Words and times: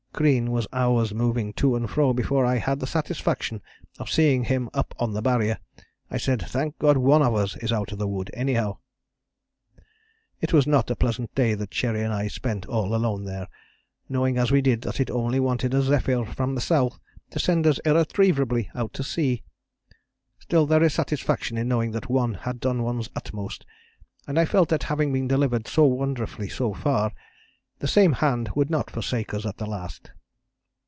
Crean 0.13 0.51
was 0.51 0.67
hours 0.73 1.13
moving 1.15 1.51
to 1.53 1.75
and 1.75 1.89
fro 1.89 2.13
before 2.13 2.45
I 2.45 2.57
had 2.57 2.79
the 2.81 2.85
satisfaction 2.85 3.59
of 3.97 4.09
seeing 4.11 4.43
him 4.43 4.69
up 4.73 4.93
on 4.99 5.13
the 5.13 5.21
Barrier. 5.21 5.57
I 6.11 6.17
said: 6.17 6.41
'Thank 6.43 6.77
God 6.77 6.97
one 6.97 7.23
of 7.23 7.33
us 7.33 7.55
is 7.55 7.71
out 7.73 7.91
of 7.93 7.97
the 7.97 8.09
wood, 8.09 8.29
anyhow.' 8.33 8.77
"It 10.41 10.51
was 10.53 10.67
not 10.67 10.91
a 10.91 10.95
pleasant 10.97 11.33
day 11.33 11.55
that 11.55 11.71
Cherry 11.71 12.01
and 12.03 12.13
I 12.13 12.27
spent 12.27 12.65
all 12.67 12.93
alone 12.93 13.23
there, 13.23 13.47
knowing 14.09 14.37
as 14.37 14.51
we 14.51 14.61
did 14.61 14.81
that 14.81 14.99
it 14.99 15.09
only 15.09 15.39
wanted 15.39 15.73
a 15.73 15.81
zephyr 15.81 16.25
from 16.25 16.53
the 16.55 16.61
south 16.61 16.99
to 17.31 17.39
send 17.39 17.65
us 17.65 17.79
irretrievably 17.83 18.69
out 18.75 18.93
to 18.95 19.03
sea; 19.03 19.41
still 20.37 20.65
there 20.67 20.83
is 20.83 20.93
satisfaction 20.93 21.57
in 21.57 21.69
knowing 21.69 21.91
that 21.91 22.11
one 22.11 22.33
has 22.35 22.55
done 22.57 22.83
one's 22.83 23.09
utmost, 23.15 23.65
and 24.27 24.37
I 24.37 24.43
felt 24.45 24.69
that 24.69 24.83
having 24.83 25.11
been 25.13 25.29
delivered 25.29 25.67
so 25.69 25.85
wonderfully 25.85 26.49
so 26.49 26.73
far, 26.75 27.13
the 27.79 27.87
same 27.87 28.11
Hand 28.13 28.47
would 28.53 28.69
not 28.69 28.91
forsake 28.91 29.33
us 29.33 29.43
at 29.43 29.57
the 29.57 29.65
last. 29.65 30.11